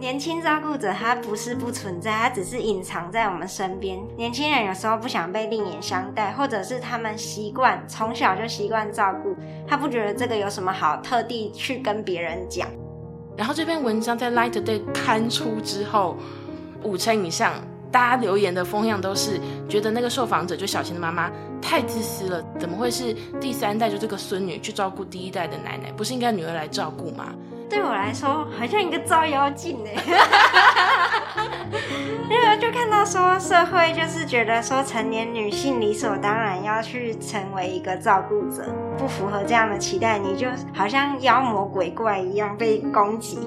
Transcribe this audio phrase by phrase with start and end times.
[0.00, 4.00] 年轻照顾者他不是不存在，他只是隐藏在我们身边。
[4.16, 9.36] 年轻人有时候不想被另眼相待，或者是他们习惯从小就习惯照顾，
[9.68, 12.66] 他不觉得这个有什么好特地去跟别人讲。
[13.36, 16.16] 然后这篇文章在 Light Day 刊出之后，
[16.82, 17.52] 五成以上
[17.92, 19.38] 大家留言的风向都是
[19.68, 21.30] 觉得那个受访者就小琴的妈妈
[21.60, 25.92] 太自私了，怎么会是第三代就这个孙女去照顾第一代的奶奶？
[25.92, 27.34] 不是应该女儿来照顾吗？
[27.70, 29.94] 对我来说，好像一个照妖镜哎，
[32.28, 38.64] 因为就看到说社会就是觉得说成年女性理所当然要去成为一个照顾者，
[38.98, 43.38] 不符合这样的期待，你就好像妖魔鬼怪一样被攻击。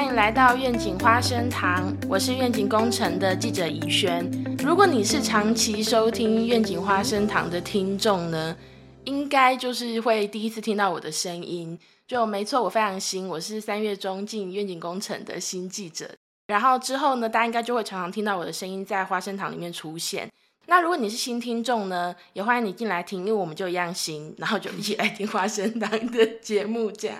[0.00, 4.26] 欢迎来到愿景花生堂，我是愿景工程的记者怡轩。
[4.64, 8.56] 如果你是长期收听愿景花生堂的听众呢，
[9.04, 11.78] 应该就是会第一次听到我的声音。
[12.08, 16.10] 就没错，我非常新，我是三月中进愿景工程的新记者。
[16.46, 20.26] 然后之后呢，大家应该就会常常听到我的声音在花生堂里面出现。
[20.64, 27.18] 那如果你是新听众呢，也欢迎你进来听，因为我们就一样新，然后就一起来听花生堂的节目这样。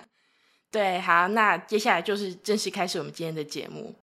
[0.71, 3.95] 对，好，那接下来就是正式开始我们今天的节目。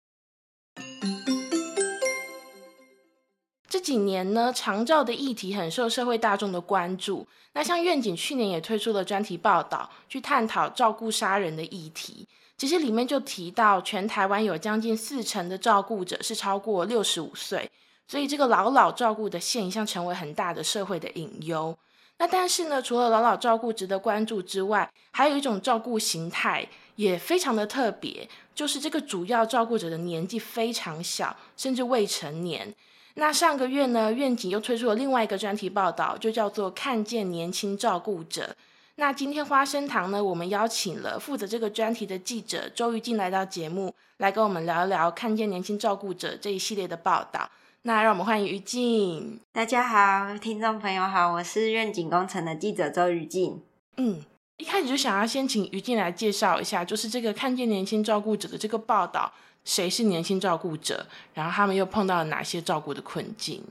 [3.70, 7.28] 这几年呢，长照的议题很受社会大众的关注。
[7.54, 12.28] 那像愿景去年也推出了专题报道，去探讨照顾杀人的议题。
[12.58, 17.70] 其实里面就提到，全台湾有将近四成的照顾者是超过六十五岁，
[18.08, 21.78] 所以这个老老照顾的现象成为很大的社会的隐忧。
[22.20, 32.74] 那但是呢，除了老老照顾值得关注之外，还有一种照顾形态也非常的特别，就是这个主要照顾者的年纪非常小，甚至未成年。
[33.14, 38.56] 那上个月呢，愿景又推出了另外一个专题报道，就叫做“看见年轻照顾者”。
[39.00, 47.48] 那今天花生堂呢，我们邀请了负责这个专题的记者周玉静来到节目，来跟我们聊一聊“看见年轻照顾者”这一系列的报道。
[47.88, 49.40] 那让我们欢迎于静。
[49.54, 53.64] 大家好，听众朋友好，我是愿景工程的记者周于静。
[53.96, 54.22] 嗯，
[54.58, 59.32] 一开始就想要先请于静来介绍一下，就是这个看见年轻照顾者的这个报道，
[59.64, 63.64] 谁是年轻照顾者，然后他们又碰到了哪些照顾的困境？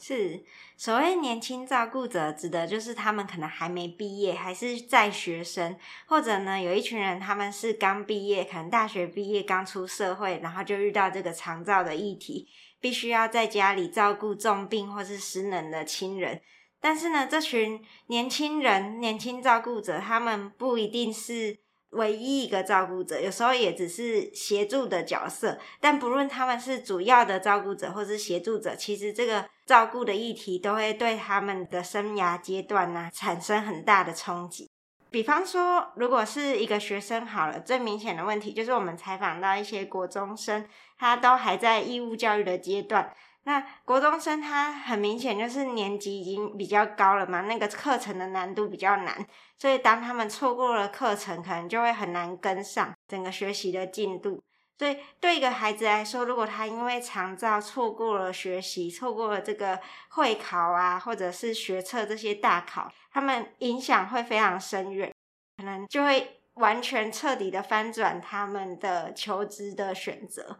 [0.00, 0.44] 是
[0.76, 12.48] 所谓年轻照顾者，指的就是他们可能还没毕业，还是在学生，或者呢，有一群人他们是刚毕业，可能大学毕业刚出社会，然后就遇到这个长照的议题。
[12.84, 16.42] 必须要在家里照顾重病或是失能的亲人，
[16.82, 21.56] 但是呢，这群年轻人、年轻照顾者，他们不一定是
[21.92, 25.58] 唯一一个照顾者，有时候也只是协助的角色。
[25.80, 34.68] 但不论他们是主要的照顾者或是协助者，其实这个照顾的议题都会对他们的生涯阶段呢产生很大的冲击。
[35.10, 40.66] 比方说，如果是一个学生好了，最明显的问题就是我们采访到一些国中生，
[41.04, 43.12] 他都还在义务教育的阶段。
[43.42, 49.26] 那国中生他很明显就是年级已经比较高了嘛，那个课程的难度比较难，
[49.58, 54.42] 所以当他们错过了课程，可能就会很难跟上整个学习的进度。
[54.78, 59.78] 所以对一个孩子来说，如果他因为长照错过了学习，错过了这个
[60.08, 65.12] 会考啊，或者是学测这些大考，他们影响会非常深远，
[65.58, 70.58] 可能就会完全彻底的翻转他们的求职的选择。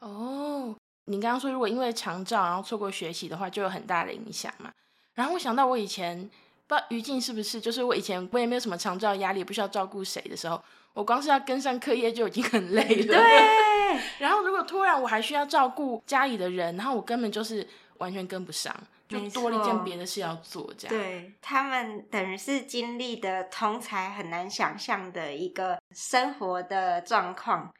[0.00, 0.76] 哦，
[1.06, 4.70] 你刚刚说如果因为长照然后错过学习的话，就有很大的影响嘛？
[5.14, 6.18] 然后我想到我以前
[6.66, 10.62] 不知道于静是不是，就是我以前我也没有什么长照压力，不需要照顾谁的时候。
[10.92, 13.14] 我光是要跟上课业就已经很累了。
[13.14, 14.00] 对。
[14.18, 17.66] 然后如果突然我还需要照顾家里的人，然后我根本就是
[17.98, 18.74] 完全跟不上，
[19.06, 20.96] 就多了一件别的事要做，这样。
[20.96, 27.70] 对他们等于是经历的同才很难想象的一个生活的状况，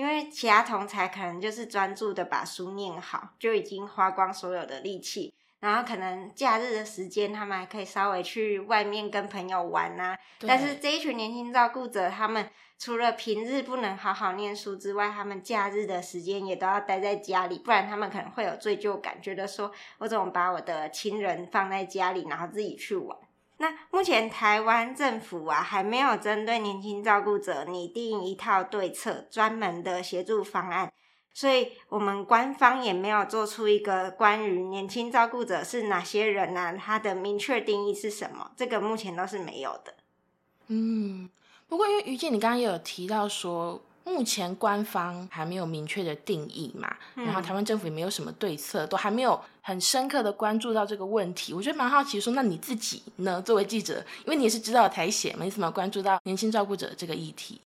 [0.00, 5.34] 因为其他同才可能就是专注的把书念好，就已经花光所有的力气。
[5.58, 10.16] 然后可能假日的时间，他们还可以稍微去外面跟朋友玩呐。
[10.38, 12.48] 但是这一群年轻照顾者，他们
[12.78, 23.18] 除了平日不能好好念书之外，他们假日的时间也都要待在家里，不然他们可能会有罪疚感，觉得说我怎么把我的亲人放在家里，然后自己去玩。
[23.60, 30.90] 那目前台湾政府啊，还没有针对年轻照顾者拟定一套对策，专门的协助方案。
[31.34, 36.74] 所以我们官方也没有做出一个关于年轻照顾者是哪些人呢？
[36.78, 38.50] 他的明确定义是什么？
[38.56, 39.94] 这个目前都是没有的。
[40.68, 41.28] 嗯，
[41.68, 49.38] 不过因为于静，你刚刚也有提到说，目前官方还没有明确的定义嘛，然后台湾政府也没有什么对策，都还没有
[49.70, 51.54] 很深刻的关注到这个问题。
[51.54, 53.40] 我觉得蛮好奇，说那你自己呢？
[53.40, 57.60] 作为记者，因为你也是知道台写嘛，你怎么关注到年轻照顾者这个议题？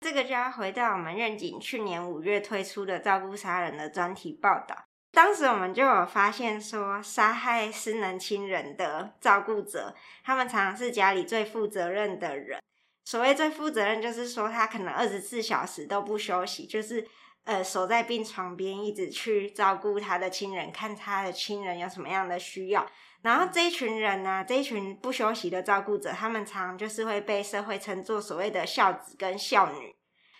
[0.00, 4.76] 这个就要回到我们愿景去年五月推出的照顾杀人的专题报道。
[5.10, 12.60] 当时我们就有发现说，杀害失能亲人的照顾者，他们常常是家里最负责任的人。
[13.06, 17.08] 所谓最负责任，就是说他可能二十四小时都不休息，就是
[17.48, 22.86] 呃守在病床边，一直去照顾他的亲人，看他的亲人有什么样的需要。
[23.22, 29.96] 然后这一群人呢，这一群不休息的照顾者，他们常就是会被社会称作所谓的孝子跟孝女。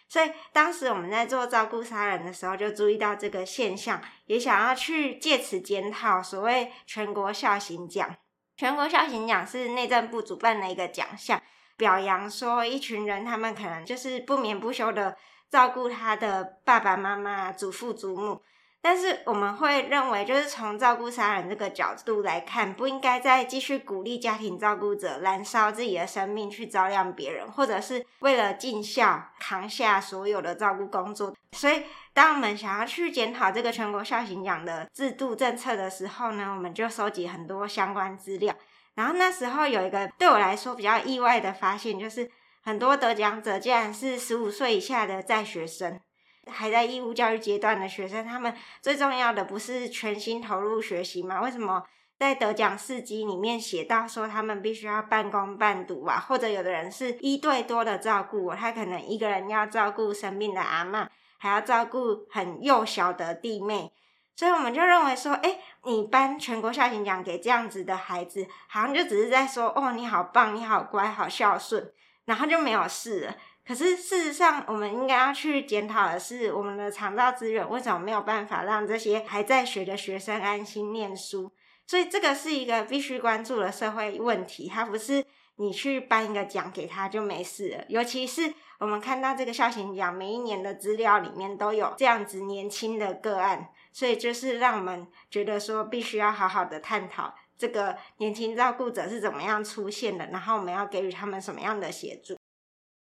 [0.06, 8.16] 所以当时我们在做照顾杀人的时候，就注意到这个现象，也想要去借此检讨所谓全国孝行奖。
[8.54, 11.40] 全国孝行奖是内政部主办的一个奖项。
[11.78, 15.16] 表扬说，一群人他们可能就是不眠不休的
[15.50, 18.42] 照顾他的爸爸妈妈、祖父祖母，
[18.80, 31.34] 但是我们会认为，就是从照顾杀人这个角度来看，不应该再继续鼓励家庭照顾者燃烧自己的生命去照亮别人，或者是为了尽孝扛下所有的照顾工作。
[31.52, 38.54] 所以，当我们想要去检讨这个全国孝行奖的制度政策的时候呢，我们就收集很多相关资料。
[38.94, 42.28] 然后那时候有一个对我来说比较意外的发现，就是
[42.68, 45.98] 很多得奖者竟然是十五岁以下的在学生，
[46.46, 48.22] 还在义务教育阶段的学生。
[48.26, 51.40] 他们最重要的不是全心投入学习吗？
[51.40, 51.82] 为什么
[52.18, 56.20] 在得奖事迹里面写到说他们必须要半工半读啊？
[56.20, 63.90] 或者有的人是一对多的照顾，他可能一个人要照顾生病的阿妈，还要照顾很幼小的弟妹。
[64.36, 71.90] 所以我们就认为说，哎，你颁全国孝行奖给这样子的孩子，好像就只是在说，哦，你好棒，你好乖，好孝顺，
[72.28, 73.34] 然后就没有事了。
[73.66, 81.50] 可是事实上，我们应该要去检讨的是，我们的长照资源为什么没有办法让这些还在学的学生安心念书？
[81.86, 85.24] 所以这个是一个必须关注的社会问题，它不是
[85.56, 87.84] 你去颁一个奖给他就没事了。
[87.88, 93.70] 尤其是我们看到这个校行奖每一年的资料里面都有这样子年轻的个案。
[93.90, 102.36] 所以就是让我们觉得说，必须要好好的探讨这个年轻照顾者是怎么样出现的，然后我们要给予他们什么样的协助。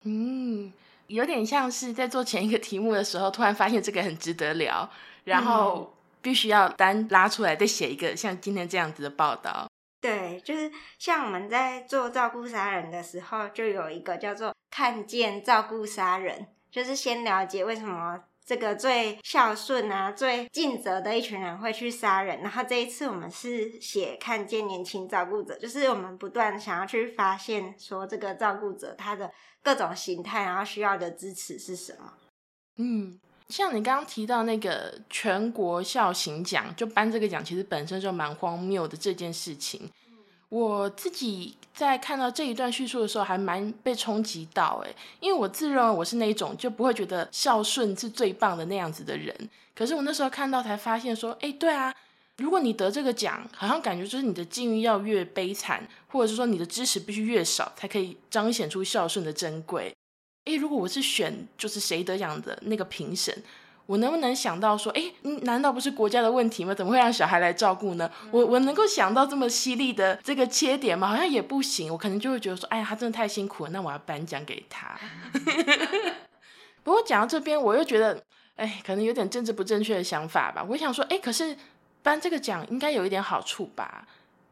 [0.04, 0.72] 嗯，
[1.08, 4.88] 有点像是在做前一个题目的时候，突然发现这个很值得聊，
[5.24, 9.66] 然后必须要单拉出来再写一个像今天这样子的报道。
[10.00, 18.22] 对，就是像我们在做照顾杀人的时候，就有一个叫做“看见照顾杀人”，就是先了解为什么。
[18.46, 29.28] 这个最孝顺啊、最尽责的一群人会去杀人，然后这一次我们是写看见年轻照顾者，就是我们不断想要去发现说这个照顾者他的
[29.64, 32.12] 各种形态，然后需要的支持是什么。
[32.76, 39.90] 嗯，像你刚刚提到那个全国孝行奖，就颁这个奖，其实本身就蛮荒谬的这件事情。
[40.48, 49.34] 我自己在看到这一段叙述的时候，还蛮被冲击到哎，因为我自认为我是那种就不会觉得孝顺是最棒的那样子的人。
[49.74, 51.92] 可是我那时候看到才发现说，哎，对啊，
[52.38, 59.92] 如果你得这个奖，好像感觉就是你的境遇要越悲惨，或者是说你的支持必须越少，才可以彰显出孝顺的珍贵。
[60.44, 63.42] 哎，如果我是选就是谁得奖的那个评审。
[63.86, 65.12] 我能不能想到说，哎，
[65.42, 66.74] 难道不是国家的问题吗？
[66.74, 68.10] 怎么会让小孩来照顾呢？
[68.32, 71.08] 我我能够想到这么犀利的这个切点吗？
[71.08, 71.92] 好像也不行。
[71.92, 74.98] 我可能就会觉得说，哎呀，他真的太辛苦了，那我要颁奖给他。
[76.82, 78.22] 不过讲到这边，我又觉得，
[78.56, 80.64] 哎，可能有点政治不正确的想法吧。
[80.68, 81.56] 我想说，哎，可是
[82.02, 84.06] 颁这个奖应该有一点好处吧？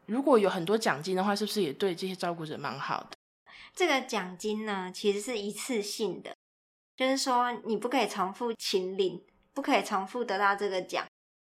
[0.07, 3.17] 如果有很多奖金的话，是不是也对这些照顾者蛮好的？
[3.75, 6.37] 这个奖金呢，其实是一次性的。
[6.97, 9.21] 就是说，你不可以重复请领，
[9.53, 11.05] 不可以重复得到这个奖。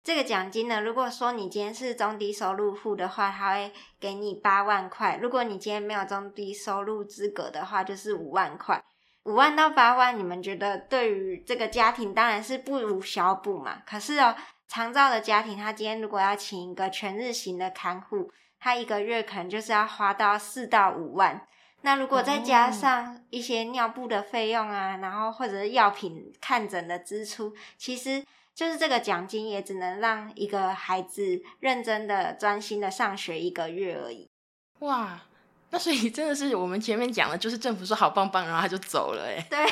[0.03, 8.83] 这个奖金呢，如果说你今天是中低收入户的话，他会给你八万块；如果你今天没有中低收入资格的话，就是五万块。
[9.23, 13.81] 五万到八万，你们觉得对于这个家庭当然是不如小补嘛？
[13.85, 14.35] 可是哦，
[14.67, 21.47] 长照的家庭，他今天如果要请一个全日型的看护，他一个月可能就是要花到四到五万。
[21.85, 28.23] 那如果再加上一些尿布的费用啊，然后或者是药品看诊的支出，其实
[28.55, 34.29] 就是这个奖金也只能让一个孩子认真的、专心的上学一个月而已。
[34.79, 35.21] 哇，
[35.71, 39.65] 那所以真的是我们前面讲的，就是政府说好棒棒，然后他就走了，哎，对，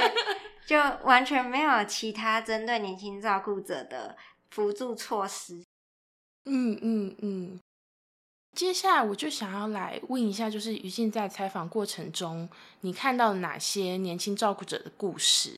[0.66, 4.16] 就完全没有其他针对年轻照顾者的
[4.50, 5.62] 辅助措施。
[6.46, 7.60] 嗯嗯嗯。
[8.56, 12.48] 接下来我就想要来问一下，就是于静在采访过程中，
[12.80, 15.56] 你看到哪些年轻照顾者的故事？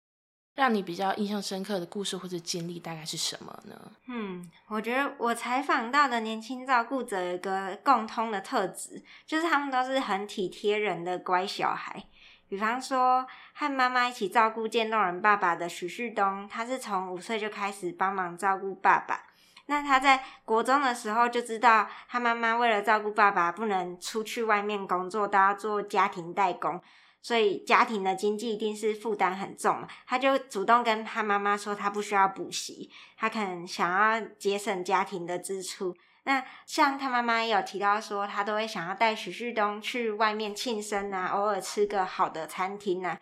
[0.55, 3.93] 让你比较印象深刻的故事或者经历大概是什么呢？
[4.07, 12.05] 嗯，我觉得我采访到的年轻照顾者有一个共通的特质，就是他们都是很体贴人的乖小孩。
[12.51, 19.32] 比方说，和妈妈一起照顾渐冻人爸爸的许旭东，他是从五岁就开始帮忙照顾爸爸。
[19.73, 26.79] 那他在国中的时候就知道，他妈妈为了照顾爸爸，不能出去外面工作，都要做家庭代工。
[27.23, 35.97] 所以家庭的经济一定是负担很重，他就主动跟他妈妈说，他不需要补习，他可能想要节省家庭的支出。
[36.25, 43.19] 那像他妈妈也有提到说，他都会想要带许旭东去外面庆生啊，偶尔吃个好的餐厅啊，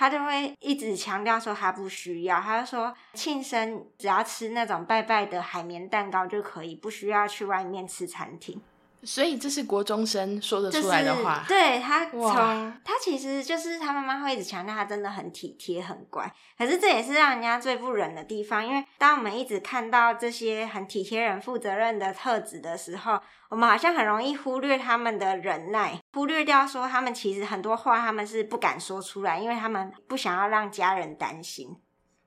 [0.00, 8.62] 他就会一直强调说他不需要，他就说庆生只要吃那种拜拜的海绵蛋糕就可以，不需要去外面吃餐厅。
[9.02, 31.76] 所以这是国中生说得出来的话，对他从他其实就是他妈妈会一直强调他真的很体贴很乖，可是这也是让人家最不忍的地方，因为当我们一直看到这些很体贴人、负责任的特质的时候，我们好像很容易忽略他们的忍耐，忽略掉说他们其实很多话他们是不敢说出来，因为他们不想要让家人担心。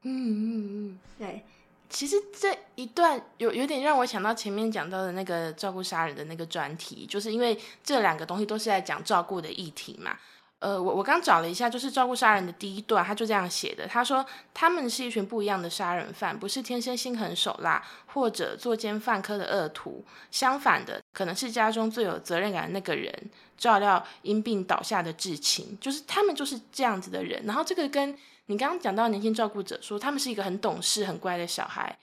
[0.03, 1.45] 嗯嗯嗯，对。
[1.93, 10.17] 其实这一段有有点让我想到前面讲到的那个照顾杀人的那个专题，就是因为这两个东西都是在讲照顾的议题嘛。
[10.57, 13.85] 呃，我我刚找了一下，就是照顾杀人的第一段，他就这样写的。
[13.85, 23.13] 他说他们是一群不一样的杀人犯，不是天生心狠手辣或者作奸犯科的恶徒，相反的，可能是家中最有责任感的那个人，
[23.57, 27.43] 照料因病倒下的至亲，就是他们就是这样子的人。
[27.45, 31.97] 然后这个跟你刚刚讲到年轻照顾者说，他们是一个很懂事、很乖的小孩，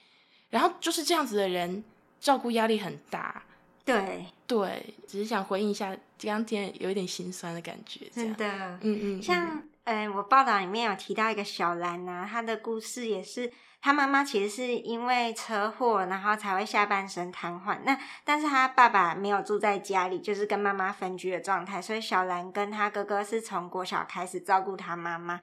[0.49, 1.83] 然后就是这样子的人，
[2.19, 3.43] 照顾压力很大。
[3.83, 5.87] 对对，只是想回应一下，
[6.19, 8.05] 刚刚听有一点心酸的感觉。
[8.13, 8.45] 真的，
[8.81, 17.79] 嗯嗯，像呃，我报道里面有提到一个小兰啊，她的故事也是，她妈妈其实是因为车祸，然后才会下半身瘫痪。
[17.83, 25.41] 那但是她爸爸没有住在家里，就是跟妈妈分居的状态，所以小兰跟她哥哥是从国小开始照顾她妈妈。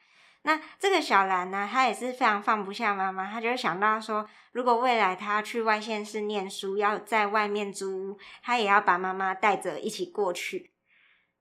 [0.49, 10.71] 那这个小兰呢，她也是非常放不下妈妈，她就想到说，如果未来她要去外县市念书，要在外面租屋，她也要把妈妈带着一起过去。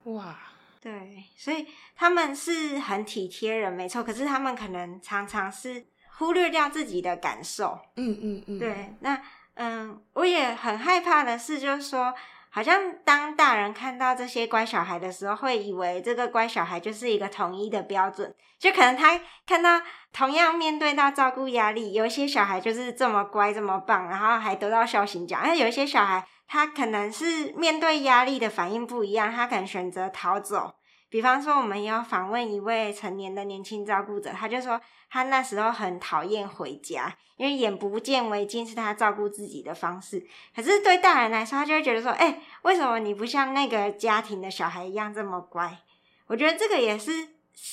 [0.03, 0.37] 哇，
[0.81, 4.03] 对，所以他们是很体贴人，没错。
[4.03, 5.85] 可是他们可能常常是
[6.17, 7.79] 忽略掉自己的感受。
[7.95, 8.93] 嗯嗯嗯，对。
[8.99, 9.21] 那
[9.53, 12.13] 嗯，我也很害怕的是，就是说。
[12.49, 30.73] 好像当大人看到这些乖小孩的时候，会以为这个乖小孩就是一个统一的标准，就可能他看到同样面对到照顾压力，有一些小孩就是这么乖这么棒，然后还得到孝心奖，而有一些小孩他可能是面对压力的反应不一样，他可能选择逃走。
[31.09, 40.25] 比方说，我们要访问一位成年的年轻照顾者，他就说他那时候很讨厌回家，因为眼不见为净是他照顾自己的方式。
[40.53, 45.77] 可是对大人来说，他就会觉得说，哎，为什么你不像那个家庭的小孩一样这么乖？
[46.27, 47.11] 我觉得这个也是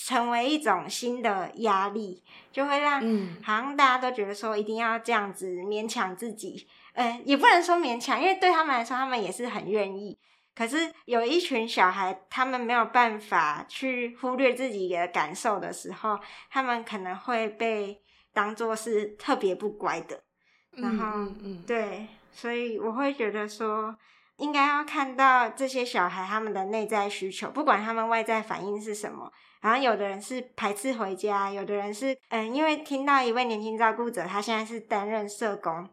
[0.06, 2.22] 成为一种新的压力，
[2.52, 3.00] 就会让
[3.42, 10.16] 好像大家都觉得说一定要这样子勉强自己，嗯，也不能说勉强，因为对他们来说，他们也是很愿意。
[10.56, 16.16] 可是有一群小孩，他们没有办法去忽略自己的感受的时候，
[16.48, 18.00] 他们可能会被
[18.32, 20.22] 当做是特别不乖的。
[20.70, 21.28] 然后，
[21.66, 23.96] 对，所以我会觉得说，
[24.36, 29.32] 应该要看到这些小孩他们的内在需求，不管他们外在反应是什么。
[29.60, 35.88] 然后，有的人是排斥回家，有的人是嗯，因为听到一位年轻照顾者，他现在是担任社工，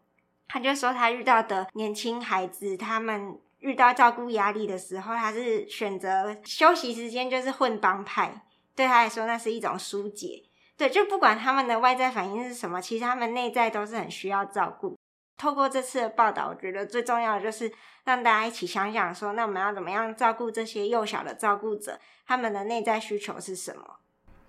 [0.47, 3.39] 他就说他遇到的年轻孩子，他们。
[3.61, 10.43] 遇到照顾压力的时候，他是选择休息时间就是混帮派，对他来说那是一种疏解。
[10.75, 14.97] 对，就不管他们的外在反应是什么，其实他们内在都是很需要照顾。
[15.37, 17.71] 透过这次的报道，我觉得最重要的就是
[18.03, 23.97] 让大家一起想想说，那我们要怎么样照顾这些幼小的照顾者，他们的内在需求是什么？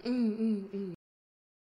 [0.05, 0.97] 嗯嗯嗯。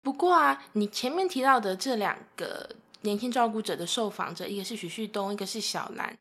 [0.02, 2.70] 不过啊，你前面提到的这两个
[3.02, 6.18] 年轻照顾者的受访者，一个是徐旭东，一个是小兰。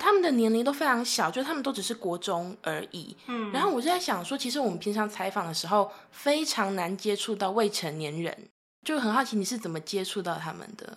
[0.00, 3.14] 他们的年龄都非常小，就他们都只是国中而已。
[3.26, 8.48] 嗯，然后我就在想说，其实我们平常采访的时候非常难接触到未成年人，
[8.82, 10.96] 就很好奇你是怎么接触到他们的。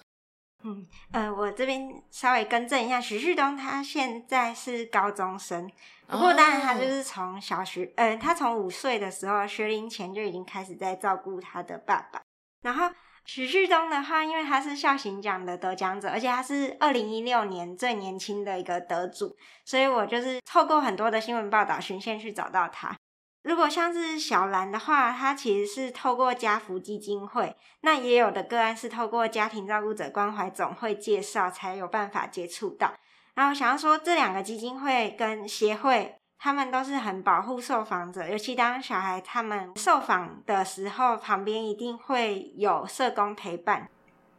[0.63, 5.69] 嗯呃，我这边稍微更正一下，许旭东他现在是高中生，
[6.07, 12.21] 不过当然他就是从小学，呃，他从五岁的时候学龄前就已经开始在照顾他的爸爸，
[12.61, 12.89] 然后。
[13.25, 22.95] 许旭东的话，因为他是孝行奖的得奖者，而且他是二零一六年最年轻的一个得主，所以我就是透过很多的新闻报道、循线去找到他。
[23.43, 32.93] 如果像是小兰的话，她其实是透过家福基金会，那也有的个案是透过家庭照顾者关怀总会介绍才有办法接触到。
[33.35, 43.87] 然后想要说，这两个基金会跟协会，他们都是很保护受访者，尤其当小孩他们受访的时候，旁边一定会有社工陪伴。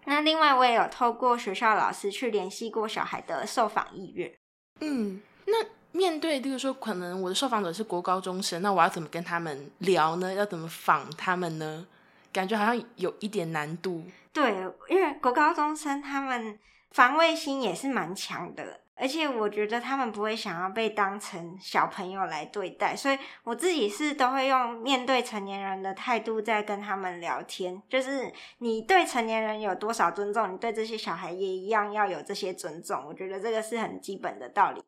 [0.04, 4.30] 那另外，我也有透过学校老师去联系过小孩的受访意愿。
[4.80, 5.54] 嗯，那。
[5.92, 10.34] 面对，例如说，可能我的受访者是国高中生，那我要怎么跟他们聊呢？
[10.34, 11.87] 要怎么访他们呢？
[12.32, 14.04] 感觉好像有一点难度。
[14.32, 14.56] 对，
[14.88, 16.58] 因为国高中生他们
[16.90, 27.82] 防卫心也是蛮强的，而且我觉得他们不会想要被当成小朋友来对待，所以我自己是都会用面对成年人的态度在跟他们聊天。
[27.88, 33.04] 就是你对成年人有多少尊重，你对这些小孩也一样要有这些尊重。
[33.06, 34.82] 我觉得这个是很基本的道理。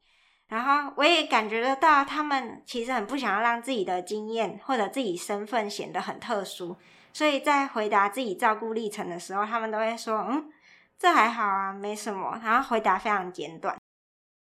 [0.48, 6.76] 然后我也感觉得到，他们其实很不想要让自己的经验或者自己身份显得很特殊，
[7.12, 10.48] 所以在回答自己照顾历程的时候，他们都会说：“嗯，
[10.96, 13.76] 这还好啊，没什么。”然后回答非常简短。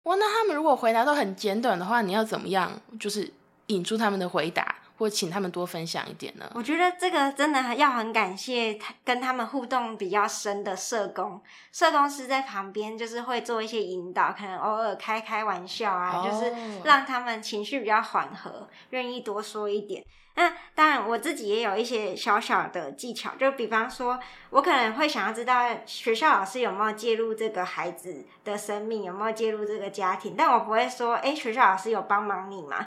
[0.03, 2.81] 哇，那他们如果回答都很简短的话，你要怎么样？
[2.99, 3.31] 就是
[3.67, 4.75] 引出他们的回答？
[4.97, 6.49] 或请他们多分享一点呢？
[6.53, 20.03] 我觉得这个真的要很感谢跟他们互动比较深的社工，社工师在旁边就是会做一些引导，可能偶尔开开玩笑啊，就是让他们情绪比较缓和，愿意多说一点。
[20.35, 24.19] 那当然我自己也有一些小小的技巧，就比方说，
[24.49, 32.83] 我可能会想要知道学校老师有没有介入这个孩子的生命，有没有介入这个家庭，但我不会说，哎，学校老师有帮忙你吗？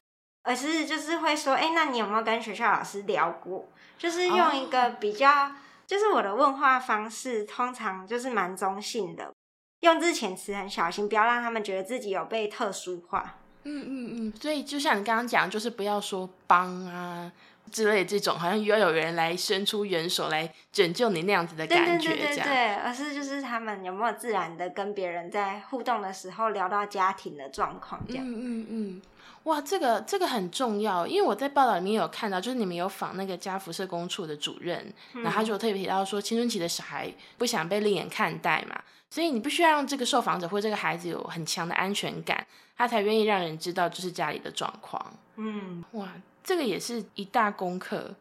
[0.46, 3.68] 而是就是会说，哎，那你有没有跟学校老师聊过？
[3.98, 5.50] 就是用一个比较，
[5.86, 9.32] 就是我的问话方式，通常就是蛮中性的，
[9.80, 13.38] 用字遣词很小心，不要让他们觉得自己有被特殊化。
[13.64, 17.32] 嗯嗯嗯，所以就像你刚刚讲，就是不要说帮啊
[17.72, 22.46] 之类这种，好像要有人来伸出援手来拯救你那样子的感觉，这样。
[22.46, 28.24] 对，而是就是他们有没有自然的跟别人在互动的时候聊到家庭的状况，这样。
[28.24, 29.02] 嗯嗯嗯。
[29.46, 38.76] 哇，这个这个很重要，因为我在报道里面有看到，就是你们有访那个家福社工处的主任，然后他就特别提到说，青春期的小孩不想被另眼看待嘛，
[39.08, 42.44] 所以你必须要让这个受访者或这个孩子有很强的安全感，
[42.76, 45.14] 他才愿意让人知道就是家里的状况。
[45.36, 46.08] 嗯，哇，
[46.42, 48.12] 这个也是一大功课。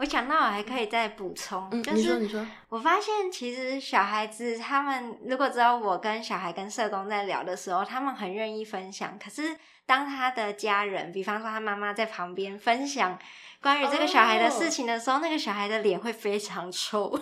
[0.00, 9.18] 我想到我还可以再补充，就是我发现其实小孩子他们如果知道我跟小孩跟社工在聊的时候，他们很愿意分享。
[9.22, 13.18] 可是当他的家人，比方说他妈妈在旁边分享
[13.60, 17.10] 关于这个小孩的事情的时候，那个小孩的脸会非常臭。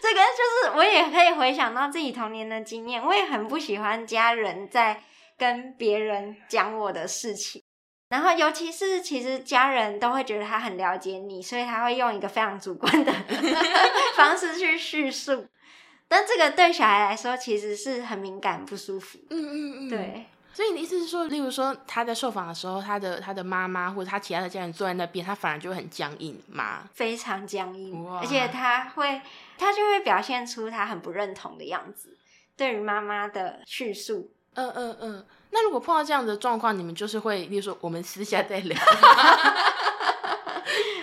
[0.00, 5.02] 这个就是我也可以回想到自己童年的经验，我也很不喜欢家人在
[5.36, 7.62] 跟别人讲我的事情。
[8.12, 13.10] 然后，尤其是其实家人都会觉得他很了解你，所以他会用一个非常主观的
[14.14, 15.46] 方式去叙述。
[16.08, 19.18] 但这个对小孩来说其实是很敏感、不舒服。
[19.30, 20.26] 嗯嗯嗯，对。
[20.52, 26.86] 所以你的意思是说，例如说他在受访的时候，他的他的妈妈或者他其他的家人坐在那边，他反而就很僵硬吗？
[26.92, 29.22] 非常僵硬，而且他会
[29.56, 32.18] 他就会表现出他很不认同的样子，
[32.58, 34.30] 对于妈妈的叙述。
[34.52, 35.26] 嗯嗯嗯。
[35.52, 38.76] 那如果碰到这样的状况，你们就是会，例如说，我们私下再聊。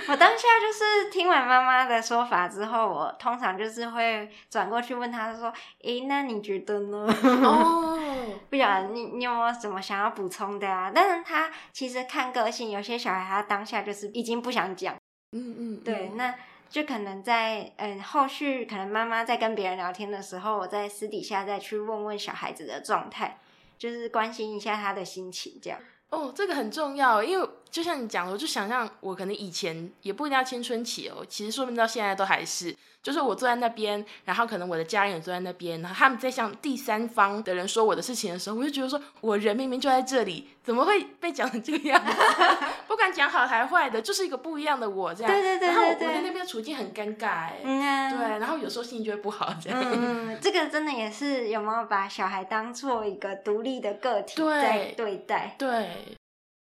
[0.08, 5.54] 我当下就是听完妈妈的说法之后，我通常就是会转过去问她说
[5.86, 7.06] ：“诶，那你觉得呢？”
[7.46, 8.00] 哦，
[8.50, 10.92] 不晓得你你有没有什么想要补充的啊？
[10.94, 14.96] 但是他其实看个性，有些小孩他当下就是已经不想讲。
[15.34, 16.34] 嗯嗯，对，那
[16.72, 23.38] 就可能在嗯后续可能妈妈在跟别人聊天的时候，我在私底下再去问问小孩子的状态。
[23.80, 25.80] 就是关心一下他的心情，这样。
[26.10, 32.76] 哦，这个很重要，因为就像你讲的，我就想象我可能以前也不一定要青春期哦，其实说明到现在都还是。
[33.02, 42.12] 就是我坐在那边，然后可能我的家人也坐在那边，然后他们在向第三方的人说我的事情的时候，我就觉得说，我人明明就在这里，怎么会被讲成这个样子？
[42.90, 45.32] 不管讲好还坏的，就是一个不一样的我这样。
[45.32, 49.82] 对对对然后我在那边处境很尴尬，嗯，对，然后有时候心情就会不好这样。
[49.82, 55.56] 嗯，这个真的也是有没有把小孩当做一个独立的个体在对待？
[55.58, 56.18] 对。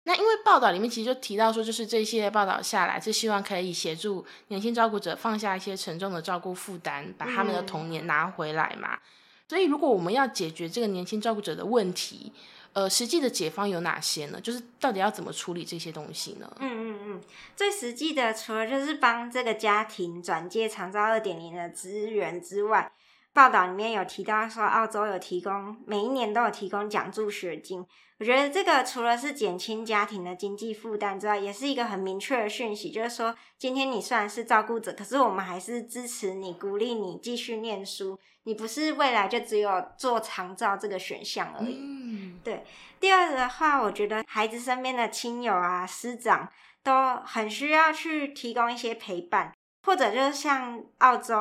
[0.08, 8.96] 那因为报道里面其实就提到说，就是这一系列报道下来，是希望可以协助年轻照顾者放下一些沉重的照顾负担，把他们的童年拿回来嘛。
[9.48, 12.32] 所以，如果我们要解决这个年轻照顾者的问题，
[12.72, 14.40] 呃，实际的解方有哪些呢？
[14.40, 16.48] 就是到底要怎么处理这些东西呢？
[16.60, 17.20] 嗯嗯嗯，
[17.56, 22.92] 最实际的，除了就是帮这个家庭转介长照二点零的资源之外。
[23.32, 27.84] 报道里面有提到说，澳洲有提供每一年都有提供奖助学金。
[28.18, 38.18] 我觉得这个除了是减轻家庭的经济负担之外，也是一个很明确的讯息，就是说，今天你虽然是照顾者，可是我们还是支持你、鼓励你继续念书。
[38.44, 41.78] 你不是未来就只有做长照这个选项而已。
[41.78, 42.64] 嗯，对。
[43.00, 46.48] 第二的话，我觉得孩子身边的亲友啊、师长
[46.82, 49.52] 都很需要去提供一些陪伴，
[49.82, 51.34] 或者就是像澳洲，